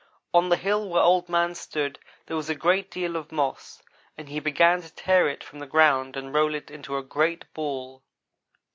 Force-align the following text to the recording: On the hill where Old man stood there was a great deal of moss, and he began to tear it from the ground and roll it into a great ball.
On 0.33 0.49
the 0.49 0.55
hill 0.57 0.89
where 0.89 1.03
Old 1.03 1.29
man 1.29 1.53
stood 1.53 1.99
there 2.25 2.35
was 2.35 2.49
a 2.49 2.55
great 2.55 2.89
deal 2.89 3.15
of 3.15 3.31
moss, 3.31 3.83
and 4.17 4.29
he 4.29 4.39
began 4.39 4.81
to 4.81 4.91
tear 4.91 5.29
it 5.29 5.43
from 5.43 5.59
the 5.59 5.67
ground 5.67 6.17
and 6.17 6.33
roll 6.33 6.55
it 6.55 6.71
into 6.71 6.97
a 6.97 7.03
great 7.03 7.45
ball. 7.53 8.01